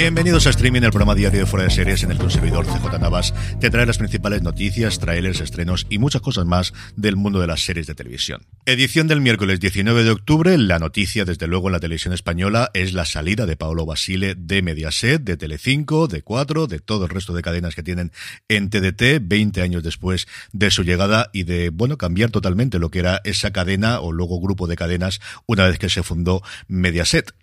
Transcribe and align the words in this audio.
Bienvenidos 0.00 0.46
a 0.46 0.50
Streaming, 0.50 0.82
el 0.82 0.90
programa 0.90 1.16
diario 1.16 1.40
de 1.40 1.46
Fuera 1.46 1.64
de 1.64 1.72
Series 1.72 2.04
en 2.04 2.12
el 2.12 2.18
que 2.18 2.28
CJ 2.28 3.00
Navas 3.00 3.34
te 3.58 3.68
trae 3.68 3.84
las 3.84 3.98
principales 3.98 4.42
noticias, 4.42 5.00
trailers, 5.00 5.40
estrenos 5.40 5.88
y 5.90 5.98
muchas 5.98 6.22
cosas 6.22 6.46
más 6.46 6.72
del 6.94 7.16
mundo 7.16 7.40
de 7.40 7.48
las 7.48 7.62
series 7.62 7.88
de 7.88 7.96
televisión. 7.96 8.46
Edición 8.64 9.08
del 9.08 9.20
miércoles 9.20 9.58
19 9.58 10.04
de 10.04 10.10
octubre, 10.12 10.56
la 10.56 10.78
noticia 10.78 11.24
desde 11.24 11.48
luego 11.48 11.66
en 11.66 11.72
la 11.72 11.80
televisión 11.80 12.14
española 12.14 12.70
es 12.74 12.92
la 12.92 13.06
salida 13.06 13.44
de 13.44 13.56
Paolo 13.56 13.86
Basile 13.86 14.36
de 14.36 14.62
Mediaset, 14.62 15.20
de 15.20 15.36
Telecinco, 15.36 16.06
de 16.06 16.22
Cuatro, 16.22 16.68
de 16.68 16.78
todo 16.78 17.06
el 17.06 17.10
resto 17.10 17.34
de 17.34 17.42
cadenas 17.42 17.74
que 17.74 17.82
tienen 17.82 18.12
en 18.48 18.70
TDT, 18.70 19.20
20 19.20 19.62
años 19.62 19.82
después 19.82 20.28
de 20.52 20.70
su 20.70 20.84
llegada 20.84 21.28
y 21.32 21.42
de, 21.42 21.70
bueno, 21.70 21.98
cambiar 21.98 22.30
totalmente 22.30 22.78
lo 22.78 22.92
que 22.92 23.00
era 23.00 23.20
esa 23.24 23.50
cadena 23.50 23.98
o 23.98 24.12
luego 24.12 24.40
grupo 24.40 24.68
de 24.68 24.76
cadenas 24.76 25.20
una 25.46 25.66
vez 25.66 25.76
que 25.80 25.88
se 25.88 26.04
fundó 26.04 26.40
Mediaset. 26.68 27.34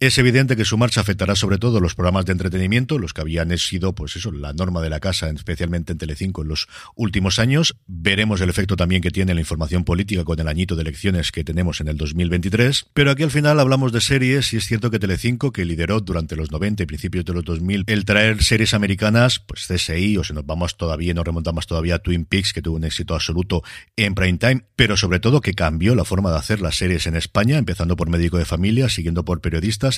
Es 0.00 0.16
evidente 0.16 0.54
que 0.54 0.64
su 0.64 0.78
marcha 0.78 1.00
afectará 1.00 1.34
sobre 1.34 1.58
todo 1.58 1.80
los 1.80 1.96
programas 1.96 2.24
de 2.24 2.30
entretenimiento, 2.30 3.00
los 3.00 3.12
que 3.12 3.20
habían 3.20 3.58
sido, 3.58 3.96
pues 3.96 4.14
eso, 4.14 4.30
la 4.30 4.52
norma 4.52 4.80
de 4.80 4.90
la 4.90 5.00
casa, 5.00 5.28
especialmente 5.28 5.90
en 5.90 5.98
Telecinco 5.98 6.42
en 6.42 6.48
los 6.48 6.68
últimos 6.94 7.40
años. 7.40 7.74
Veremos 7.88 8.40
el 8.40 8.48
efecto 8.48 8.76
también 8.76 9.02
que 9.02 9.10
tiene 9.10 9.34
la 9.34 9.40
información 9.40 9.82
política 9.82 10.22
con 10.22 10.38
el 10.38 10.46
añito 10.46 10.76
de 10.76 10.82
elecciones 10.82 11.32
que 11.32 11.42
tenemos 11.42 11.80
en 11.80 11.88
el 11.88 11.96
2023. 11.96 12.90
Pero 12.94 13.10
aquí 13.10 13.24
al 13.24 13.32
final 13.32 13.58
hablamos 13.58 13.90
de 13.90 14.00
series 14.00 14.52
y 14.52 14.58
es 14.58 14.66
cierto 14.66 14.92
que 14.92 15.00
Telecinco, 15.00 15.50
que 15.50 15.64
lideró 15.64 15.98
durante 15.98 16.36
los 16.36 16.52
90 16.52 16.84
y 16.84 16.86
principios 16.86 17.24
de 17.24 17.32
los 17.32 17.44
2000 17.44 17.82
el 17.88 18.04
traer 18.04 18.44
series 18.44 18.74
americanas, 18.74 19.40
pues 19.40 19.66
CSI, 19.66 20.16
o 20.16 20.22
si 20.22 20.32
nos 20.32 20.46
vamos 20.46 20.76
todavía, 20.76 21.12
nos 21.12 21.24
remontamos 21.24 21.66
todavía 21.66 21.96
a 21.96 21.98
Twin 21.98 22.24
Peaks, 22.24 22.52
que 22.52 22.62
tuvo 22.62 22.76
un 22.76 22.84
éxito 22.84 23.16
absoluto 23.16 23.64
en 23.96 24.14
prime 24.14 24.38
time, 24.38 24.64
pero 24.76 24.96
sobre 24.96 25.18
todo 25.18 25.40
que 25.40 25.54
cambió 25.54 25.96
la 25.96 26.04
forma 26.04 26.30
de 26.30 26.38
hacer 26.38 26.60
las 26.60 26.76
series 26.76 27.08
en 27.08 27.16
España, 27.16 27.58
empezando 27.58 27.96
por 27.96 28.08
médico 28.08 28.38
de 28.38 28.44
familia, 28.44 28.88
siguiendo 28.88 29.24
por 29.24 29.40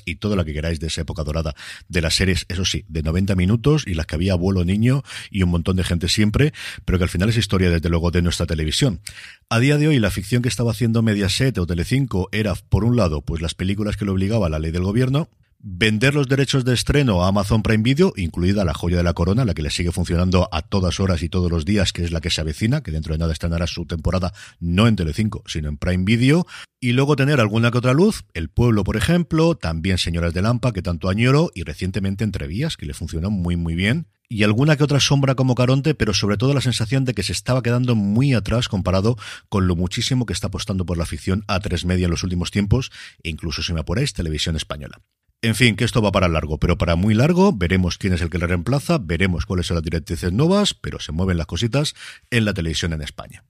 y 0.05 0.17
todo 0.17 0.37
lo 0.37 0.45
que 0.45 0.53
queráis 0.53 0.81
de 0.81 0.87
esa 0.87 1.03
época 1.03 1.25
dorada 1.25 1.55
de 1.89 2.01
las 2.01 2.15
series, 2.15 2.47
eso 2.49 2.65
sí, 2.65 2.85
de 2.89 3.03
90 3.03 3.35
minutos 3.35 3.85
y 3.87 3.95
las 3.95 4.07
que 4.07 4.15
había 4.15 4.33
abuelo 4.33 4.65
niño 4.65 5.03
y 5.31 5.43
un 5.43 5.51
montón 5.51 5.77
de 5.77 5.85
gente 5.85 6.09
siempre, 6.09 6.53
pero 6.85 6.99
que 6.99 7.05
al 7.05 7.11
final 7.11 7.29
es 7.29 7.37
historia 7.37 7.71
desde 7.71 7.89
luego 7.89 8.11
de 8.11 8.23
nuestra 8.23 8.47
televisión. 8.47 9.01
A 9.49 9.59
día 9.59 9.79
de 9.79 9.89
hoy 9.89 9.99
la 9.99 10.11
ficción 10.11 10.43
que 10.43 10.49
estaba 10.49 10.71
haciendo 10.71 11.03
Mediaset 11.03 11.59
o 11.59 11.67
Telecinco 11.67 12.29
era 12.33 12.55
por 12.55 12.85
un 12.85 12.97
lado 12.97 13.23
pues 13.23 13.43
las 13.43 13.55
películas 13.55 13.97
que 13.97 14.05
lo 14.05 14.13
obligaba 14.13 14.49
la 14.49 14.59
ley 14.59 14.71
del 14.71 14.83
gobierno 14.83 15.29
vender 15.63 16.15
los 16.15 16.29
derechos 16.29 16.65
de 16.65 16.73
estreno 16.73 17.23
a 17.23 17.29
Amazon 17.29 17.63
Prime 17.63 17.83
Video, 17.83 18.13
incluida 18.17 18.65
la 18.65 18.75
joya 18.75 18.97
de 18.97 19.03
la 19.03 19.13
corona, 19.13 19.45
la 19.45 19.55
que 19.55 19.63
le 19.63 19.71
sigue 19.71 19.93
funcionando 19.93 20.49
a 20.53 20.63
todas 20.63 21.01
horas 21.01 21.23
y 21.23 21.29
todos 21.29 21.51
los 21.51 21.65
días, 21.65 21.93
que 21.93 22.03
es 22.03 22.13
la 22.13 22.21
que 22.21 22.31
se 22.31 22.41
avecina, 22.41 22.83
que 22.83 22.91
dentro 22.91 23.13
de 23.13 23.19
nada 23.19 23.33
estrenará 23.33 23.67
su 23.67 23.85
temporada 23.85 24.33
no 24.59 24.87
en 24.87 24.97
Telecinco, 24.97 25.43
sino 25.47 25.69
en 25.69 25.77
Prime 25.77 26.05
Video, 26.05 26.47
y 26.81 26.93
luego 26.93 27.15
tener 27.15 27.41
alguna 27.41 27.71
que 27.71 27.79
otra 27.79 27.93
luz, 27.93 28.25
El 28.33 28.49
Pueblo, 28.49 28.85
por 28.85 28.97
ejemplo, 28.97 29.55
también 29.55 29.99
Señoras 29.99 30.33
de 30.33 30.43
Lampa, 30.43 30.73
que 30.73 30.83
tanto 30.83 31.09
añoro, 31.09 31.51
y 31.55 31.63
recientemente 31.63 32.25
Entrevías, 32.25 32.77
que 32.77 32.87
le 32.87 32.95
funcionó 32.95 33.31
muy 33.31 33.57
muy 33.57 33.75
bien, 33.75 34.07
y 34.31 34.45
alguna 34.45 34.77
que 34.77 34.85
otra 34.85 35.01
sombra 35.01 35.35
como 35.35 35.57
Caronte, 35.57 35.95
pero 35.95 36.15
sobre 36.15 36.37
todo 36.37 36.55
la 36.55 36.61
sensación 36.61 37.05
de 37.05 37.15
que 37.15 37.25
se 37.25 37.33
estaba 37.33 37.63
quedando 37.63 37.97
muy 37.97 38.33
atrás 38.33 38.69
comparado 38.69 39.17
con 39.49 39.67
lo 39.67 39.75
muchísimo 39.77 40.25
que 40.25 40.33
está 40.33 40.47
apostando 40.47 40.87
por 40.87 40.97
la 40.97 41.05
ficción 41.05 41.45
a 41.49 41.59
tres 41.59 41.85
media 41.85 42.05
en 42.05 42.13
los 42.13 42.23
últimos 42.23 42.51
tiempos, 42.51 42.93
e 43.23 43.29
incluso 43.29 43.63
si 43.63 43.73
me 43.73 43.81
apuráis, 43.81 44.15
televisión 44.15 44.57
española. 44.57 45.03
En 45.43 45.55
fin, 45.55 45.75
que 45.75 45.85
esto 45.85 46.03
va 46.03 46.13
para 46.13 46.29
largo, 46.29 46.59
pero 46.59 46.77
para 46.77 46.97
muy 46.97 47.15
largo, 47.15 47.55
veremos 47.55 47.97
quién 47.97 48.13
es 48.13 48.21
el 48.21 48.29
que 48.29 48.39
le 48.39 48.47
reemplaza, 48.47 48.99
veremos 48.99 49.47
cuáles 49.47 49.67
son 49.67 49.77
las 49.77 49.85
directrices 49.85 50.33
nuevas, 50.33 50.75
pero 50.75 51.01
se 51.01 51.13
mueven 51.13 51.39
las 51.39 51.47
cositas 51.47 51.95
en 52.31 52.45
la 52.45 52.53
televisión 52.53 52.93
en 52.93 53.01
España. 53.01 53.43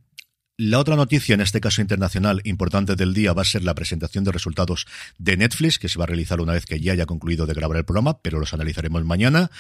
La 0.57 0.79
otra 0.79 0.95
noticia, 0.95 1.35
en 1.35 1.41
este 1.41 1.61
caso 1.61 1.81
internacional, 1.81 2.43
importante 2.45 2.95
del 2.95 3.13
día 3.13 3.33
va 3.33 3.43
a 3.43 3.47
ser 3.47 3.65
la 3.65 3.75
presentación 3.75 4.23
de 4.23 4.31
resultados 4.31 4.87
de 5.19 5.37
Netflix, 5.37 5.79
que 5.81 5.89
se 5.89 5.99
va 5.99 6.05
a 6.05 6.07
realizar 6.07 6.41
una 6.41 6.53
vez 6.53 6.65
que 6.65 6.79
ya 6.79 6.93
haya 6.93 7.07
concluido 7.07 7.47
de 7.47 7.55
grabar 7.55 7.79
el 7.79 7.85
programa, 7.85 8.21
pero 8.21 8.39
los 8.39 8.55
analizaremos 8.55 9.05
mañana. 9.05 9.51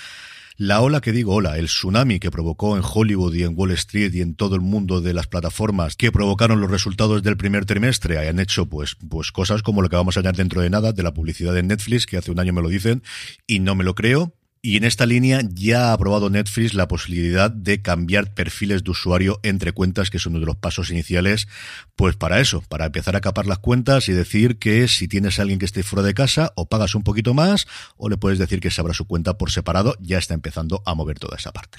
La 0.63 0.83
ola 0.83 1.01
que 1.01 1.13
digo 1.13 1.37
ola, 1.37 1.57
el 1.57 1.69
tsunami 1.69 2.21
que 2.21 2.31
provocó 2.31 2.77
en 2.77 2.83
Hollywood 2.85 3.33
y 3.33 3.45
en 3.45 3.55
Wall 3.57 3.71
Street 3.71 4.13
y 4.13 4.21
en 4.21 4.35
todo 4.35 4.57
el 4.57 4.61
mundo 4.61 5.01
de 5.01 5.15
las 5.15 5.27
plataformas 5.27 5.97
que 5.97 6.13
provocaron 6.13 6.61
los 6.61 6.71
resultados 6.71 7.23
del 7.23 7.39
primer 7.39 7.65
trimestre 7.65 8.19
hayan 8.19 8.39
hecho 8.39 8.67
pues, 8.67 8.95
pues 9.09 9.33
cosas 9.33 9.63
como 9.63 9.81
lo 9.81 9.89
que 9.89 9.97
vamos 9.97 10.19
a 10.19 10.21
hallar 10.21 10.37
dentro 10.37 10.61
de 10.61 10.69
nada 10.69 10.93
de 10.93 11.03
la 11.03 11.15
publicidad 11.15 11.55
de 11.55 11.63
Netflix, 11.63 12.05
que 12.05 12.19
hace 12.19 12.31
un 12.31 12.41
año 12.41 12.53
me 12.53 12.61
lo 12.61 12.69
dicen 12.69 13.03
y 13.47 13.61
no 13.61 13.75
me 13.75 13.85
lo 13.85 13.95
creo. 13.95 14.35
Y 14.63 14.77
en 14.77 14.85
esta 14.85 15.07
línea 15.07 15.41
ya 15.55 15.89
ha 15.89 15.93
aprobado 15.95 16.29
Netflix 16.29 16.75
la 16.75 16.87
posibilidad 16.87 17.51
de 17.51 17.81
cambiar 17.81 18.35
perfiles 18.35 18.85
de 18.85 18.91
usuario 18.91 19.41
entre 19.43 19.73
cuentas, 19.73 20.11
que 20.11 20.19
es 20.19 20.27
uno 20.27 20.39
de 20.39 20.45
los 20.45 20.57
pasos 20.57 20.91
iniciales, 20.91 21.49
pues 21.97 22.15
para 22.17 22.41
eso, 22.41 22.63
para 22.69 22.85
empezar 22.85 23.17
a 23.17 23.23
capar 23.23 23.47
las 23.47 23.59
cuentas 23.59 24.11
y 24.11 24.13
decir 24.13 24.59
que 24.59 24.87
si 24.87 25.09
tienes 25.09 25.39
a 25.39 25.43
alguien 25.43 25.59
que 25.59 25.65
esté 25.65 25.83
fuera 25.83 26.07
de 26.07 26.13
casa, 26.13 26.53
o 26.57 26.69
pagas 26.69 26.95
un 26.95 27.05
poquito 27.05 27.33
más, 27.33 27.67
o 27.97 28.11
le 28.11 28.19
puedes 28.19 28.39
decir 28.39 28.61
que 28.61 28.71
se 28.71 28.83
abra 28.83 28.93
su 28.93 29.07
cuenta 29.07 29.39
por 29.39 29.51
separado, 29.51 29.97
ya 29.99 30.19
está 30.19 30.35
empezando 30.35 30.83
a 30.85 30.95
mover 30.95 31.19
toda 31.19 31.39
esa 31.39 31.53
parte. 31.53 31.79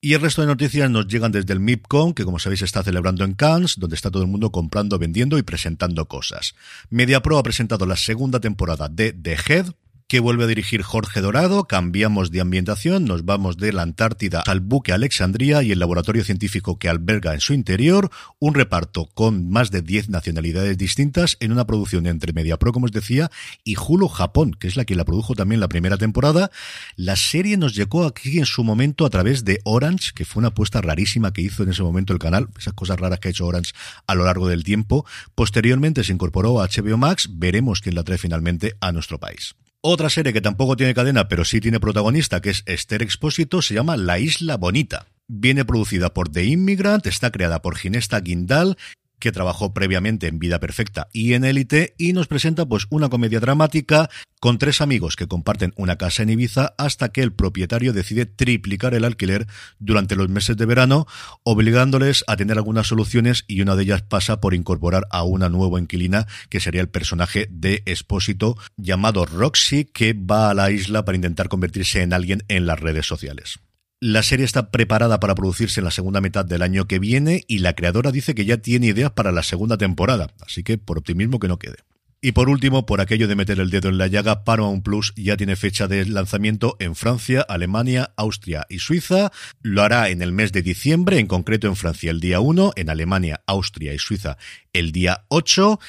Y 0.00 0.14
el 0.14 0.20
resto 0.20 0.42
de 0.42 0.46
noticias 0.46 0.88
nos 0.88 1.08
llegan 1.08 1.32
desde 1.32 1.54
el 1.54 1.58
MIPCOM, 1.58 2.14
que 2.14 2.24
como 2.24 2.38
sabéis 2.38 2.62
está 2.62 2.84
celebrando 2.84 3.24
en 3.24 3.34
Cannes, 3.34 3.80
donde 3.80 3.96
está 3.96 4.12
todo 4.12 4.22
el 4.22 4.28
mundo 4.28 4.52
comprando, 4.52 5.00
vendiendo 5.00 5.38
y 5.38 5.42
presentando 5.42 6.06
cosas. 6.06 6.54
MediaPro 6.90 7.38
ha 7.38 7.42
presentado 7.42 7.84
la 7.84 7.96
segunda 7.96 8.38
temporada 8.38 8.88
de 8.88 9.12
The 9.12 9.36
Head, 9.48 9.66
que 10.08 10.20
vuelve 10.20 10.44
a 10.44 10.46
dirigir 10.46 10.82
Jorge 10.82 11.20
Dorado. 11.20 11.64
Cambiamos 11.64 12.30
de 12.30 12.40
ambientación, 12.40 13.06
nos 13.06 13.24
vamos 13.24 13.56
de 13.56 13.72
la 13.72 13.82
Antártida 13.82 14.40
al 14.46 14.60
buque 14.60 14.92
Alexandria 14.92 15.64
y 15.64 15.72
el 15.72 15.80
laboratorio 15.80 16.22
científico 16.22 16.78
que 16.78 16.88
alberga 16.88 17.34
en 17.34 17.40
su 17.40 17.54
interior. 17.54 18.10
Un 18.38 18.54
reparto 18.54 19.06
con 19.14 19.50
más 19.50 19.72
de 19.72 19.82
10 19.82 20.10
nacionalidades 20.10 20.78
distintas 20.78 21.36
en 21.40 21.50
una 21.50 21.66
producción 21.66 22.06
entre 22.06 22.32
MediaPro, 22.32 22.72
como 22.72 22.86
os 22.86 22.92
decía, 22.92 23.30
y 23.64 23.74
Hulu 23.76 24.06
Japón, 24.08 24.52
que 24.52 24.68
es 24.68 24.76
la 24.76 24.84
que 24.84 24.94
la 24.94 25.04
produjo 25.04 25.34
también 25.34 25.60
la 25.60 25.68
primera 25.68 25.96
temporada. 25.96 26.52
La 26.94 27.16
serie 27.16 27.56
nos 27.56 27.74
llegó 27.74 28.04
aquí 28.04 28.38
en 28.38 28.46
su 28.46 28.62
momento 28.62 29.06
a 29.06 29.10
través 29.10 29.44
de 29.44 29.60
Orange, 29.64 30.12
que 30.14 30.24
fue 30.24 30.40
una 30.40 30.48
apuesta 30.48 30.80
rarísima 30.80 31.32
que 31.32 31.42
hizo 31.42 31.64
en 31.64 31.70
ese 31.70 31.82
momento 31.82 32.12
el 32.12 32.20
canal, 32.20 32.48
esas 32.56 32.74
cosas 32.74 33.00
raras 33.00 33.18
que 33.18 33.28
ha 33.28 33.30
hecho 33.32 33.46
Orange 33.46 33.72
a 34.06 34.14
lo 34.14 34.24
largo 34.24 34.46
del 34.46 34.62
tiempo. 34.62 35.04
Posteriormente 35.34 36.04
se 36.04 36.12
incorporó 36.12 36.60
a 36.60 36.68
HBO 36.68 36.96
Max, 36.96 37.28
veremos 37.32 37.80
quién 37.80 37.96
la 37.96 38.04
trae 38.04 38.18
finalmente 38.18 38.76
a 38.80 38.92
nuestro 38.92 39.18
país. 39.18 39.56
Otra 39.88 40.10
serie 40.10 40.32
que 40.32 40.40
tampoco 40.40 40.76
tiene 40.76 40.94
cadena, 40.94 41.28
pero 41.28 41.44
sí 41.44 41.60
tiene 41.60 41.78
protagonista, 41.78 42.40
que 42.40 42.50
es 42.50 42.64
Esther 42.66 43.02
Expósito, 43.02 43.62
se 43.62 43.74
llama 43.74 43.96
La 43.96 44.18
Isla 44.18 44.56
Bonita. 44.56 45.06
Viene 45.28 45.64
producida 45.64 46.12
por 46.12 46.28
The 46.28 46.42
Immigrant, 46.42 47.06
está 47.06 47.30
creada 47.30 47.62
por 47.62 47.76
Ginesta 47.76 48.18
Guindal 48.18 48.76
que 49.18 49.32
trabajó 49.32 49.72
previamente 49.72 50.26
en 50.26 50.38
Vida 50.38 50.60
Perfecta 50.60 51.08
y 51.12 51.34
en 51.34 51.44
Élite, 51.44 51.94
y 51.98 52.12
nos 52.12 52.26
presenta 52.26 52.66
pues 52.66 52.86
una 52.90 53.08
comedia 53.08 53.40
dramática 53.40 54.08
con 54.40 54.58
tres 54.58 54.80
amigos 54.80 55.16
que 55.16 55.26
comparten 55.26 55.72
una 55.76 55.96
casa 55.96 56.22
en 56.22 56.30
Ibiza 56.30 56.74
hasta 56.78 57.08
que 57.08 57.22
el 57.22 57.32
propietario 57.32 57.92
decide 57.92 58.26
triplicar 58.26 58.94
el 58.94 59.04
alquiler 59.04 59.46
durante 59.78 60.16
los 60.16 60.28
meses 60.28 60.56
de 60.56 60.66
verano, 60.66 61.06
obligándoles 61.42 62.24
a 62.26 62.36
tener 62.36 62.56
algunas 62.56 62.86
soluciones 62.86 63.44
y 63.46 63.60
una 63.60 63.76
de 63.76 63.84
ellas 63.84 64.02
pasa 64.02 64.40
por 64.40 64.54
incorporar 64.54 65.06
a 65.10 65.24
una 65.24 65.48
nueva 65.48 65.80
inquilina 65.80 66.26
que 66.48 66.60
sería 66.60 66.80
el 66.80 66.88
personaje 66.88 67.48
de 67.50 67.82
Expósito 67.86 68.56
llamado 68.76 69.26
Roxy 69.26 69.84
que 69.84 70.12
va 70.12 70.50
a 70.50 70.54
la 70.54 70.70
isla 70.70 71.04
para 71.04 71.16
intentar 71.16 71.48
convertirse 71.48 72.02
en 72.02 72.12
alguien 72.12 72.44
en 72.48 72.66
las 72.66 72.78
redes 72.78 73.06
sociales. 73.06 73.58
La 74.00 74.22
serie 74.22 74.44
está 74.44 74.70
preparada 74.70 75.20
para 75.20 75.34
producirse 75.34 75.80
en 75.80 75.84
la 75.84 75.90
segunda 75.90 76.20
mitad 76.20 76.44
del 76.44 76.60
año 76.60 76.86
que 76.86 76.98
viene 76.98 77.44
y 77.48 77.60
la 77.60 77.72
creadora 77.72 78.12
dice 78.12 78.34
que 78.34 78.44
ya 78.44 78.58
tiene 78.58 78.88
ideas 78.88 79.12
para 79.12 79.32
la 79.32 79.42
segunda 79.42 79.78
temporada, 79.78 80.34
así 80.42 80.62
que 80.62 80.76
por 80.76 80.98
optimismo 80.98 81.38
que 81.38 81.48
no 81.48 81.58
quede. 81.58 81.76
Y 82.20 82.32
por 82.32 82.50
último, 82.50 82.84
por 82.84 83.00
aquello 83.00 83.26
de 83.26 83.36
meter 83.36 83.58
el 83.58 83.70
dedo 83.70 83.88
en 83.88 83.96
la 83.96 84.06
llaga, 84.06 84.44
Paramount 84.44 84.84
Plus 84.84 85.14
ya 85.16 85.38
tiene 85.38 85.56
fecha 85.56 85.88
de 85.88 86.04
lanzamiento 86.04 86.76
en 86.78 86.94
Francia, 86.94 87.40
Alemania, 87.40 88.12
Austria 88.16 88.66
y 88.68 88.80
Suiza. 88.80 89.32
Lo 89.62 89.82
hará 89.82 90.10
en 90.10 90.20
el 90.20 90.32
mes 90.32 90.52
de 90.52 90.60
diciembre, 90.60 91.18
en 91.18 91.26
concreto 91.26 91.66
en 91.66 91.76
Francia 91.76 92.10
el 92.10 92.20
día 92.20 92.40
1, 92.40 92.72
en 92.76 92.90
Alemania, 92.90 93.42
Austria 93.46 93.94
y 93.94 93.98
Suiza 93.98 94.36
el 94.74 94.92
día 94.92 95.24
8. 95.28 95.80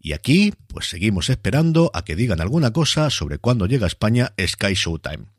Y 0.00 0.12
aquí, 0.12 0.52
pues 0.66 0.88
seguimos 0.88 1.30
esperando 1.30 1.90
a 1.94 2.04
que 2.04 2.16
digan 2.16 2.42
alguna 2.42 2.72
cosa 2.72 3.08
sobre 3.08 3.38
cuándo 3.38 3.66
llega 3.66 3.86
a 3.86 3.88
España 3.88 4.34
Sky 4.38 4.74
Showtime. 4.74 5.34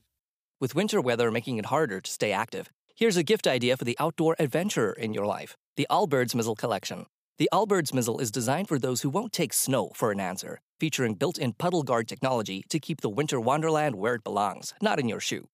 With 0.62 0.74
winter 0.74 1.02
weather 1.02 1.31
making 1.31 1.57
it 1.57 1.66
harder 1.66 2.00
to 2.00 2.10
stay 2.10 2.31
active, 2.31 2.69
here's 2.96 3.18
a 3.18 3.24
gift 3.24 3.46
idea 3.46 3.75
for 3.75 3.84
the 3.84 3.98
outdoor 4.00 4.38
adventurer 4.40 4.94
in 4.94 5.13
your 5.13 5.25
life 5.25 5.57
the 5.75 5.86
Allbirds 5.90 6.34
Mizzle 6.34 6.56
Collection. 6.56 7.07
The 7.38 7.50
Allbirds 7.52 7.94
Mizzle 7.94 8.22
is 8.22 8.31
designed 8.31 8.69
for 8.69 8.80
those 8.80 9.02
who 9.02 9.10
won't 9.10 9.34
take 9.34 9.52
snow 9.52 9.92
for 9.94 10.12
an 10.12 10.22
answer, 10.22 10.62
featuring 10.80 11.16
built 11.16 11.38
in 11.38 11.52
puddle 11.52 11.84
guard 11.84 12.07
technology 12.07 12.63
to 12.69 12.80
keep 12.80 13.02
the 13.02 13.10
winter 13.10 13.38
wonderland 13.38 13.96
where 13.96 14.16
it 14.16 14.24
belongs, 14.24 14.74
not 14.81 14.98
in 14.98 15.10
your 15.10 15.19
shoe. 15.19 15.50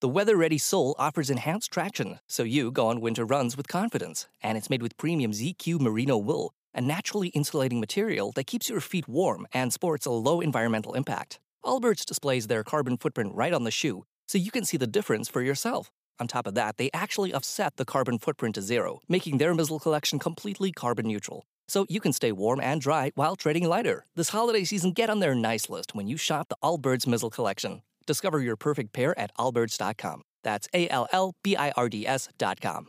The 0.00 0.08
weather 0.08 0.38
ready 0.38 0.56
sole 0.56 0.94
offers 0.98 1.28
enhanced 1.28 1.70
traction, 1.70 2.20
so 2.26 2.42
you 2.42 2.70
go 2.70 2.86
on 2.86 3.02
winter 3.02 3.26
runs 3.26 3.58
with 3.58 3.68
confidence, 3.68 4.26
and 4.42 4.56
it's 4.56 4.70
made 4.70 4.80
with 4.80 4.96
premium 4.96 5.32
ZQ 5.32 5.80
merino 5.80 6.16
wool, 6.16 6.54
a 6.74 6.80
naturally 6.80 7.28
insulating 7.28 7.78
material 7.78 8.32
that 8.32 8.46
keeps 8.46 8.70
your 8.70 8.80
feet 8.80 9.06
warm 9.06 9.46
and 9.52 9.70
sports 9.70 10.06
a 10.06 10.10
low 10.12 10.40
environmental 10.40 10.94
impact. 10.94 11.40
Allbirds 11.62 12.06
displays 12.06 12.46
their 12.46 12.64
carbon 12.64 12.96
footprint 12.96 13.34
right 13.34 13.52
on 13.52 13.64
the 13.64 13.70
shoe 13.70 14.04
so 14.26 14.38
you 14.38 14.50
can 14.50 14.64
see 14.64 14.76
the 14.76 14.86
difference 14.86 15.28
for 15.28 15.42
yourself. 15.42 15.90
On 16.18 16.26
top 16.26 16.46
of 16.46 16.54
that, 16.54 16.76
they 16.76 16.90
actually 16.94 17.34
offset 17.34 17.76
the 17.76 17.84
carbon 17.84 18.18
footprint 18.18 18.54
to 18.54 18.62
zero, 18.62 19.00
making 19.08 19.38
their 19.38 19.54
Mizzle 19.54 19.80
collection 19.80 20.18
completely 20.18 20.72
carbon 20.72 21.06
neutral. 21.06 21.46
So 21.68 21.84
you 21.88 22.00
can 22.00 22.12
stay 22.12 22.32
warm 22.32 22.60
and 22.60 22.80
dry 22.80 23.12
while 23.14 23.36
trading 23.36 23.68
lighter. 23.68 24.04
This 24.14 24.30
holiday 24.30 24.64
season, 24.64 24.92
get 24.92 25.10
on 25.10 25.20
their 25.20 25.34
nice 25.34 25.68
list 25.68 25.94
when 25.94 26.06
you 26.06 26.16
shop 26.16 26.48
the 26.48 26.56
Allbirds 26.62 27.06
Mizzle 27.06 27.30
collection. 27.30 27.82
Discover 28.06 28.40
your 28.40 28.56
perfect 28.56 28.92
pair 28.92 29.18
at 29.18 29.36
allbirds.com. 29.36 30.22
That's 30.42 30.68
A 30.72 30.88
L 30.88 31.08
L 31.12 31.34
B 31.42 31.56
I 31.56 31.72
R 31.72 31.88
D 31.88 32.06
S.com. 32.06 32.88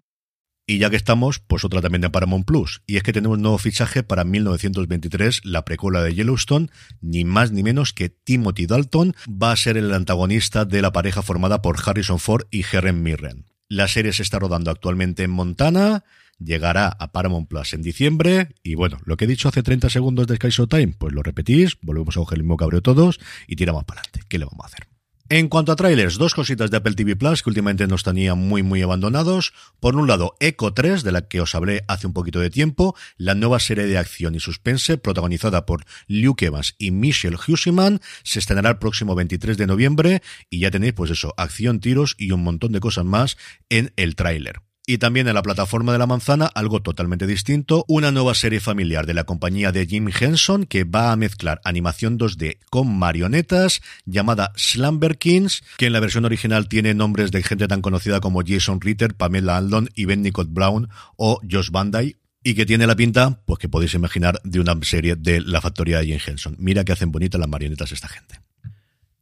Y 0.69 0.80
ya 0.80 0.90
que 0.90 0.98
estamos, 0.98 1.40
pues 1.40 1.64
otra 1.64 1.81
también 1.81 2.02
de 2.02 2.10
Paramount 2.10 2.46
Plus. 2.46 2.81
Y 2.86 2.98
es 2.98 3.04
que 3.04 3.14
tenemos 3.14 3.38
un 3.38 3.42
nuevo 3.42 3.58
fichaje 3.58 4.04
para 4.04 4.25
1923, 4.25 5.46
la 5.46 5.64
precuela 5.64 6.04
de 6.04 6.14
Yellowstone, 6.14 6.68
ni 7.00 7.24
más 7.24 7.54
ni 7.54 7.64
menos 7.64 7.94
que 7.94 8.10
Timothy 8.10 8.66
Dalton 8.66 9.16
va 9.30 9.54
a 9.54 9.56
ser 9.56 9.78
el 9.78 9.94
antagonista 9.94 10.66
de 10.66 10.81
la 10.81 10.92
pareja 10.92 11.22
formada 11.22 11.62
por 11.62 11.78
Harrison 11.84 12.19
Ford 12.19 12.48
y 12.52 12.66
Helen 12.69 13.02
Mirren. 13.02 13.46
La 13.69 13.88
serie 13.88 14.12
se 14.12 14.24
está 14.24 14.40
rodando 14.40 14.69
actualmente 14.69 15.24
en 15.24 15.31
Montana, 15.31 16.04
llegará 16.38 16.90
a 16.90 17.14
Paramount 17.14 17.48
Plus 17.48 17.74
en 17.74 17.81
diciembre, 17.81 18.50
y 18.62 18.75
bueno, 18.75 19.00
lo 19.06 19.16
que 19.16 19.24
he 19.24 19.28
dicho 19.30 19.48
hace 19.48 19.64
30 19.64 19.90
segundos 19.90 20.28
de 20.28 20.36
Sky 20.36 20.50
Showtime, 20.50 20.96
pues 20.98 21.14
lo 21.14 21.24
repetís, 21.24 21.78
volvemos 21.81 22.18
a 22.18 22.36
mismo 22.36 22.58
cabreo 22.58 22.81
todos 22.81 23.22
y 23.48 23.56
tiramos 23.56 23.86
para 23.86 24.02
adelante. 24.02 24.28
¿Qué 24.28 24.38
le 24.38 24.44
vamos 24.44 24.66
a 24.66 24.68
hacer? 24.68 24.96
En 25.29 25.50
cuanto 25.50 25.74
a 25.74 25.75
trailers, 25.75 26.18
dos 26.18 26.33
cositas 26.33 26.71
de 26.71 26.77
Apple 26.77 26.94
TV 26.94 27.18
Plus 27.18 27.44
que 27.44 27.50
últimamente 27.50 27.85
nos 27.85 28.03
tenían 28.03 28.38
muy 28.38 28.63
muy 28.63 28.81
abandonados. 28.81 29.51
Por 29.81 29.97
un 29.97 30.07
lado, 30.07 30.38
Echo 30.39 30.74
3, 30.74 31.03
de 31.03 31.12
la 31.12 31.27
que 31.27 31.41
os 31.41 31.53
hablé 31.53 31.83
hace 31.89 32.07
un 32.07 32.13
poquito 32.13 32.39
de 32.39 32.50
tiempo, 32.50 32.95
la 33.18 33.35
nueva 33.35 33.59
serie 33.59 33.88
de 33.88 33.97
acción 33.97 34.35
y 34.35 34.39
suspense 34.39 34.97
protagonizada 34.97 35.65
por 35.65 35.83
Luke 36.07 36.45
Evans 36.45 36.75
y 36.77 36.91
Michelle 36.91 37.35
Huseman, 37.45 38.00
se 38.24 38.39
estrenará 38.39 38.69
el 38.69 38.77
próximo 38.77 39.15
23 39.15 39.57
de 39.57 39.68
noviembre 39.68 40.21
y 40.50 40.59
ya 40.59 40.71
tenéis 40.71 40.94
pues 40.94 41.12
eso, 41.12 41.33
acción, 41.35 41.81
tiros 41.81 42.15
y 42.18 42.31
un 42.31 42.44
montón 42.44 42.71
de 42.71 42.80
cosas 42.80 43.03
más 43.03 43.35
en 43.69 43.91
el 43.97 44.15
tráiler. 44.15 44.67
Y 44.89 45.00
también 45.00 45.28
en 45.28 45.34
la 45.34 45.42
plataforma 45.42 45.92
de 45.92 45.98
la 45.98 46.07
manzana, 46.07 46.45
algo 46.45 46.81
totalmente 46.81 47.28
distinto, 47.28 47.84
una 47.89 48.10
nueva 48.13 48.34
serie 48.34 48.62
familiar 48.62 49.06
de 49.06 49.13
la 49.13 49.25
compañía 49.25 49.74
de 49.74 49.86
Jim 49.86 50.10
Henson 50.18 50.63
que 50.63 50.86
va 50.86 51.12
a 51.12 51.18
mezclar 51.18 51.60
animación 51.66 52.18
2D 52.18 52.60
con 52.69 52.98
marionetas 52.98 53.81
llamada 54.06 54.54
Slumber 54.56 55.18
Kings, 55.18 55.62
que 55.75 55.88
en 55.88 55.92
la 55.92 56.00
versión 56.00 56.24
original 56.24 56.69
tiene 56.69 56.94
nombres 56.94 57.31
de 57.31 57.44
gente 57.44 57.68
tan 57.68 57.81
conocida 57.81 58.22
como 58.22 58.44
Jason 58.48 58.80
Ritter, 58.80 59.13
Pamela 59.13 59.57
Aldon, 59.57 59.89
Ben 59.98 60.22
Nicott 60.22 60.48
Brown 60.50 60.88
o 61.18 61.42
Josh 61.51 61.69
Bandai, 61.69 62.16
y 62.42 62.56
que 62.56 62.66
tiene 62.66 62.88
la 62.88 62.95
pinta, 62.95 63.42
pues 63.45 63.60
que 63.60 63.68
podéis 63.68 63.94
imaginar, 63.94 64.40
de 64.45 64.62
una 64.62 64.74
serie 64.83 65.18
de 65.18 65.42
la 65.42 65.60
factoría 65.60 66.00
de 66.00 66.06
Jim 66.06 66.19
Henson. 66.25 66.56
Mira 66.60 66.86
que 66.86 66.94
hacen 66.94 67.12
bonitas 67.12 67.42
las 67.42 67.50
marionetas 67.50 67.92
esta 67.92 68.07
gente. 68.07 68.40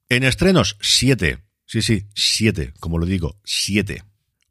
En 0.10 0.26
estrenos, 0.26 0.78
siete. 0.80 1.40
Sí, 1.66 1.82
sí, 1.82 2.06
siete, 2.14 2.72
como 2.80 3.00
lo 3.00 3.08
digo, 3.08 3.40
siete. 3.44 4.04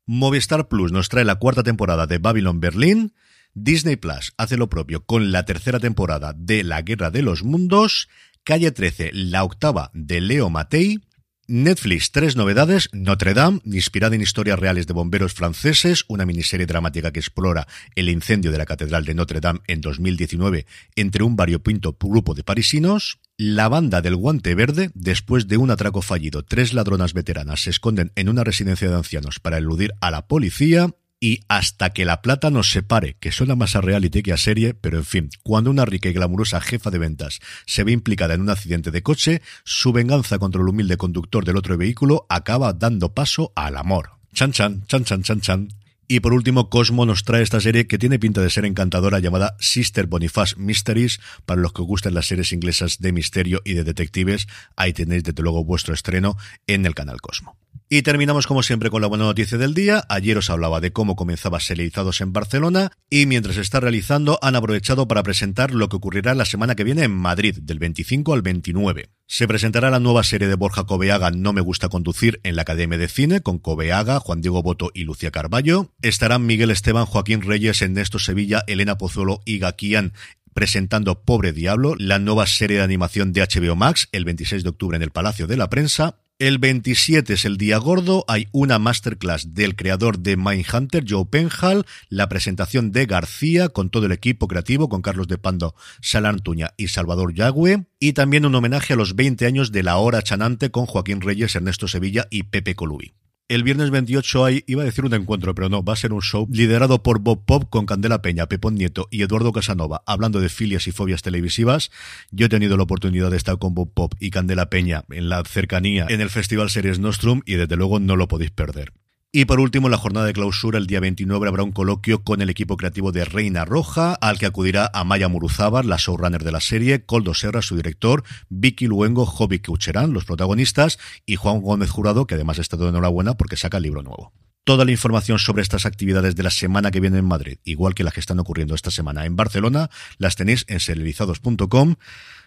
Movistar 0.06 0.68
Plus 0.68 0.92
nos 0.92 1.08
trae 1.08 1.24
la 1.24 1.36
cuarta 1.36 1.62
temporada 1.62 2.06
de 2.06 2.18
Babylon 2.18 2.60
Berlin. 2.60 3.14
Disney 3.54 3.96
Plus 3.96 4.34
hace 4.36 4.58
lo 4.58 4.68
propio 4.68 5.06
con 5.06 5.32
la 5.32 5.46
tercera 5.46 5.80
temporada 5.80 6.34
de 6.36 6.62
La 6.62 6.82
Guerra 6.82 7.10
de 7.10 7.22
los 7.22 7.42
Mundos. 7.42 8.08
Calle 8.42 8.70
13, 8.70 9.12
la 9.14 9.44
octava 9.44 9.90
de 9.94 10.20
Leo 10.20 10.50
Matei. 10.50 11.00
Netflix, 11.46 12.10
tres 12.10 12.36
novedades. 12.36 12.90
Notre 12.92 13.32
Dame, 13.32 13.60
inspirada 13.64 14.14
en 14.14 14.20
historias 14.20 14.58
reales 14.58 14.86
de 14.86 14.92
bomberos 14.92 15.32
franceses, 15.32 16.04
una 16.08 16.26
miniserie 16.26 16.66
dramática 16.66 17.10
que 17.10 17.20
explora 17.20 17.66
el 17.94 18.10
incendio 18.10 18.50
de 18.50 18.58
la 18.58 18.66
Catedral 18.66 19.06
de 19.06 19.14
Notre 19.14 19.40
Dame 19.40 19.60
en 19.66 19.80
2019 19.80 20.66
entre 20.96 21.22
un 21.22 21.36
variopinto 21.36 21.96
grupo 21.98 22.34
de 22.34 22.44
parisinos. 22.44 23.20
La 23.36 23.68
banda 23.68 24.00
del 24.00 24.14
guante 24.14 24.54
verde, 24.54 24.92
después 24.94 25.48
de 25.48 25.56
un 25.56 25.72
atraco 25.72 26.02
fallido, 26.02 26.44
tres 26.44 26.72
ladronas 26.72 27.14
veteranas 27.14 27.62
se 27.62 27.70
esconden 27.70 28.12
en 28.14 28.28
una 28.28 28.44
residencia 28.44 28.88
de 28.88 28.94
ancianos 28.94 29.40
para 29.40 29.58
eludir 29.58 29.92
a 30.00 30.12
la 30.12 30.28
policía 30.28 30.94
y 31.18 31.40
hasta 31.48 31.90
que 31.90 32.04
la 32.04 32.22
plata 32.22 32.50
nos 32.50 32.70
separe, 32.70 33.16
que 33.18 33.32
suena 33.32 33.56
más 33.56 33.74
a 33.74 33.80
reality 33.80 34.22
que 34.22 34.32
a 34.32 34.36
serie, 34.36 34.72
pero 34.74 34.98
en 34.98 35.04
fin, 35.04 35.30
cuando 35.42 35.72
una 35.72 35.84
rica 35.84 36.08
y 36.08 36.12
glamurosa 36.12 36.60
jefa 36.60 36.92
de 36.92 36.98
ventas 36.98 37.40
se 37.66 37.82
ve 37.82 37.90
implicada 37.90 38.34
en 38.34 38.40
un 38.40 38.50
accidente 38.50 38.92
de 38.92 39.02
coche, 39.02 39.42
su 39.64 39.92
venganza 39.92 40.38
contra 40.38 40.62
el 40.62 40.68
humilde 40.68 40.96
conductor 40.96 41.44
del 41.44 41.56
otro 41.56 41.76
vehículo 41.76 42.26
acaba 42.28 42.72
dando 42.72 43.14
paso 43.14 43.52
al 43.56 43.76
amor. 43.76 44.10
Chan 44.32 44.52
chan, 44.52 44.84
chan 44.86 45.02
chan 45.02 45.22
chan 45.24 45.40
chan. 45.40 45.68
Y 46.06 46.20
por 46.20 46.34
último, 46.34 46.68
Cosmo 46.68 47.06
nos 47.06 47.24
trae 47.24 47.42
esta 47.42 47.60
serie 47.60 47.86
que 47.86 47.98
tiene 47.98 48.18
pinta 48.18 48.42
de 48.42 48.50
ser 48.50 48.64
encantadora 48.66 49.20
llamada 49.20 49.56
Sister 49.58 50.06
Boniface 50.06 50.56
Mysteries. 50.56 51.20
Para 51.46 51.60
los 51.60 51.72
que 51.72 51.82
os 51.82 51.88
gustan 51.88 52.14
las 52.14 52.26
series 52.26 52.52
inglesas 52.52 52.98
de 52.98 53.12
misterio 53.12 53.62
y 53.64 53.74
de 53.74 53.84
detectives, 53.84 54.46
ahí 54.76 54.92
tenéis 54.92 55.24
desde 55.24 55.42
luego 55.42 55.64
vuestro 55.64 55.94
estreno 55.94 56.36
en 56.66 56.84
el 56.84 56.94
canal 56.94 57.20
Cosmo. 57.20 57.56
Y 57.88 58.02
terminamos 58.02 58.46
como 58.46 58.62
siempre 58.62 58.88
con 58.88 59.02
la 59.02 59.08
buena 59.08 59.24
noticia 59.24 59.58
del 59.58 59.74
día. 59.74 60.04
Ayer 60.08 60.38
os 60.38 60.48
hablaba 60.48 60.80
de 60.80 60.92
cómo 60.92 61.16
comenzaba 61.16 61.60
Serializados 61.60 62.22
en 62.22 62.32
Barcelona 62.32 62.90
y 63.10 63.26
mientras 63.26 63.58
está 63.58 63.78
realizando 63.78 64.38
han 64.40 64.56
aprovechado 64.56 65.06
para 65.06 65.22
presentar 65.22 65.72
lo 65.72 65.88
que 65.88 65.96
ocurrirá 65.96 66.34
la 66.34 66.46
semana 66.46 66.74
que 66.74 66.84
viene 66.84 67.04
en 67.04 67.14
Madrid, 67.14 67.58
del 67.60 67.78
25 67.78 68.32
al 68.32 68.42
29. 68.42 69.10
Se 69.26 69.46
presentará 69.46 69.90
la 69.90 70.00
nueva 70.00 70.24
serie 70.24 70.48
de 70.48 70.54
Borja 70.54 70.84
Cobeaga 70.84 71.30
No 71.30 71.52
me 71.52 71.60
gusta 71.60 71.88
conducir 71.88 72.40
en 72.42 72.56
la 72.56 72.62
Academia 72.62 72.98
de 72.98 73.08
Cine 73.08 73.42
con 73.42 73.58
Cobeaga, 73.58 74.18
Juan 74.18 74.40
Diego 74.40 74.62
Boto 74.62 74.90
y 74.94 75.04
Lucía 75.04 75.30
Carballo. 75.30 75.92
Estarán 76.00 76.46
Miguel 76.46 76.70
Esteban, 76.70 77.04
Joaquín 77.04 77.42
Reyes, 77.42 77.82
Ernesto 77.82 78.18
Sevilla, 78.18 78.64
Elena 78.66 78.96
Pozuelo 78.96 79.40
y 79.44 79.58
Gaquian 79.58 80.14
presentando 80.54 81.24
Pobre 81.24 81.52
Diablo, 81.52 81.96
la 81.98 82.18
nueva 82.18 82.46
serie 82.46 82.78
de 82.78 82.84
animación 82.84 83.32
de 83.32 83.42
HBO 83.42 83.76
Max, 83.76 84.08
el 84.12 84.24
26 84.24 84.62
de 84.62 84.68
octubre 84.70 84.96
en 84.96 85.02
el 85.02 85.10
Palacio 85.10 85.46
de 85.46 85.56
la 85.56 85.68
Prensa. 85.68 86.16
El 86.40 86.58
27 86.58 87.34
es 87.34 87.44
el 87.44 87.58
día 87.58 87.78
gordo, 87.78 88.24
hay 88.26 88.48
una 88.50 88.80
masterclass 88.80 89.54
del 89.54 89.76
creador 89.76 90.18
de 90.18 90.36
Mindhunter, 90.36 91.04
Joe 91.08 91.26
Penhal, 91.26 91.86
la 92.08 92.28
presentación 92.28 92.90
de 92.90 93.06
García 93.06 93.68
con 93.68 93.88
todo 93.88 94.06
el 94.06 94.12
equipo 94.12 94.48
creativo, 94.48 94.88
con 94.88 95.00
Carlos 95.00 95.28
de 95.28 95.38
Pando, 95.38 95.76
Salar 96.02 96.40
Tuña 96.40 96.74
y 96.76 96.88
Salvador 96.88 97.34
Yagüe, 97.34 97.86
y 98.00 98.14
también 98.14 98.46
un 98.46 98.54
homenaje 98.56 98.94
a 98.94 98.96
los 98.96 99.14
20 99.14 99.46
años 99.46 99.70
de 99.70 99.84
La 99.84 99.96
Hora 99.98 100.22
Chanante 100.22 100.72
con 100.72 100.86
Joaquín 100.86 101.20
Reyes, 101.20 101.54
Ernesto 101.54 101.86
Sevilla 101.86 102.26
y 102.32 102.42
Pepe 102.42 102.74
Colubi. 102.74 103.14
El 103.46 103.62
viernes 103.62 103.90
28 103.90 104.42
hay, 104.46 104.64
iba 104.66 104.80
a 104.80 104.86
decir 104.86 105.04
un 105.04 105.12
encuentro, 105.12 105.54
pero 105.54 105.68
no, 105.68 105.84
va 105.84 105.92
a 105.92 105.96
ser 105.96 106.14
un 106.14 106.22
show 106.22 106.48
liderado 106.50 107.02
por 107.02 107.18
Bob 107.18 107.44
Pop 107.44 107.68
con 107.68 107.84
Candela 107.84 108.22
Peña, 108.22 108.46
Pepón 108.46 108.74
Nieto 108.74 109.06
y 109.10 109.20
Eduardo 109.20 109.52
Casanova, 109.52 110.02
hablando 110.06 110.40
de 110.40 110.48
filias 110.48 110.86
y 110.86 110.92
fobias 110.92 111.20
televisivas. 111.20 111.90
Yo 112.30 112.46
he 112.46 112.48
tenido 112.48 112.78
la 112.78 112.84
oportunidad 112.84 113.30
de 113.30 113.36
estar 113.36 113.58
con 113.58 113.74
Bob 113.74 113.92
Pop 113.92 114.14
y 114.18 114.30
Candela 114.30 114.70
Peña 114.70 115.04
en 115.10 115.28
la 115.28 115.44
cercanía 115.44 116.06
en 116.08 116.22
el 116.22 116.30
Festival 116.30 116.70
Series 116.70 117.00
Nostrum 117.00 117.42
y 117.44 117.56
desde 117.56 117.76
luego 117.76 118.00
no 118.00 118.16
lo 118.16 118.28
podéis 118.28 118.50
perder. 118.50 118.94
Y 119.36 119.46
por 119.46 119.58
último, 119.58 119.88
la 119.88 119.96
jornada 119.96 120.26
de 120.26 120.32
clausura, 120.32 120.78
el 120.78 120.86
día 120.86 121.00
29, 121.00 121.48
habrá 121.48 121.64
un 121.64 121.72
coloquio 121.72 122.22
con 122.22 122.40
el 122.40 122.50
equipo 122.50 122.76
creativo 122.76 123.10
de 123.10 123.24
Reina 123.24 123.64
Roja, 123.64 124.14
al 124.14 124.38
que 124.38 124.46
acudirá 124.46 124.88
Amaya 124.94 125.26
Muruzábar, 125.26 125.84
la 125.84 125.96
showrunner 125.96 126.44
de 126.44 126.52
la 126.52 126.60
serie, 126.60 127.04
Coldo 127.04 127.34
Serra, 127.34 127.60
su 127.60 127.74
director, 127.74 128.22
Vicky 128.48 128.86
Luengo, 128.86 129.26
Joby 129.26 129.58
Cucherán, 129.58 130.12
los 130.12 130.24
protagonistas, 130.24 131.00
y 131.26 131.34
Juan 131.34 131.62
Gómez 131.62 131.90
Jurado, 131.90 132.28
que 132.28 132.36
además 132.36 132.60
está 132.60 132.76
de 132.76 132.86
enhorabuena 132.86 133.34
porque 133.34 133.56
saca 133.56 133.78
el 133.78 133.82
libro 133.82 134.04
nuevo. 134.04 134.32
Toda 134.62 134.84
la 134.84 134.92
información 134.92 135.40
sobre 135.40 135.62
estas 135.62 135.84
actividades 135.84 136.36
de 136.36 136.44
la 136.44 136.50
semana 136.50 136.92
que 136.92 137.00
viene 137.00 137.18
en 137.18 137.24
Madrid, 137.24 137.58
igual 137.64 137.94
que 137.94 138.04
las 138.04 138.14
que 138.14 138.20
están 138.20 138.38
ocurriendo 138.38 138.76
esta 138.76 138.92
semana 138.92 139.26
en 139.26 139.34
Barcelona, 139.34 139.90
las 140.16 140.36
tenéis 140.36 140.64
en 140.68 140.78
serializados.com. 140.78 141.96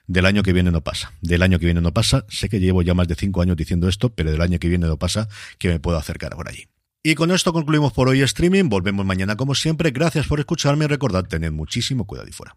Del 0.08 0.26
año 0.26 0.42
que 0.42 0.54
viene 0.54 0.72
no 0.72 0.80
pasa. 0.86 1.12
Del 1.20 1.42
año 1.42 1.60
que 1.60 1.66
viene 1.66 1.82
no 1.82 1.94
pasa. 1.94 2.26
Sé 2.30 2.48
que 2.48 2.62
llevo 2.62 2.82
ya 2.82 2.94
más 2.94 3.10
de 3.10 3.16
cinco 3.16 3.42
años 3.42 3.58
diciendo 3.58 3.90
esto, 3.90 4.08
pero 4.16 4.32
del 4.32 4.40
año 4.40 4.58
que 4.58 4.70
viene 4.70 4.88
no 4.88 4.96
pasa 4.96 5.28
que 5.58 5.68
me 5.68 5.82
puedo 5.82 5.98
acercar 5.98 6.34
por 6.34 6.48
allí. 6.48 6.70
Y 7.04 7.16
con 7.16 7.32
esto 7.32 7.54
concluimos 7.54 7.94
por 7.94 8.10
hoy 8.10 8.22
streaming. 8.22 8.70
Volvemos 8.70 9.06
mañana 9.06 9.36
como 9.36 9.56
siempre. 9.56 9.92
Gracias 9.92 10.28
por 10.28 10.40
escucharme 10.40 10.86
y 10.86 10.88
recordad 10.88 11.26
tener 11.26 11.52
muchísimo 11.52 12.06
cuidado 12.06 12.28
y 12.28 12.34
fuera. 12.34 12.56